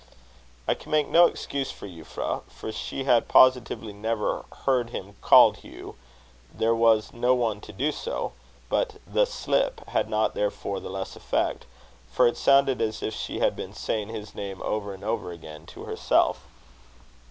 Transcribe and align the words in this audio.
I 0.67 0.73
can 0.73 0.91
make 0.91 1.09
no 1.09 1.27
excuse 1.27 1.69
for 1.69 1.85
Euphra, 1.85 2.41
for 2.49 2.71
she 2.71 3.03
had 3.03 3.27
positively 3.27 3.93
never 3.93 4.45
heard 4.65 4.89
him 4.89 5.15
called 5.21 5.57
Hugh: 5.57 5.95
there 6.51 6.73
was 6.73 7.13
no 7.13 7.35
one 7.35 7.61
to 7.61 7.71
do 7.71 7.91
so. 7.91 8.33
But, 8.67 8.95
the 9.05 9.27
slip 9.27 9.87
had 9.89 10.09
not, 10.09 10.33
therefore, 10.33 10.79
the 10.79 10.89
less 10.89 11.15
effect; 11.15 11.67
for 12.11 12.25
it 12.25 12.35
sounded 12.35 12.81
as 12.81 13.03
if 13.03 13.13
she 13.13 13.41
had 13.41 13.55
been 13.55 13.75
saying 13.75 14.09
his 14.09 14.33
name 14.33 14.59
over 14.63 14.91
and 14.95 15.03
over 15.03 15.31
again 15.31 15.67
to 15.67 15.83
herself. 15.83 16.47